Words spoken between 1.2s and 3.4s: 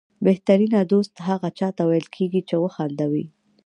هغه چاته ویل کېږي چې وخندوي.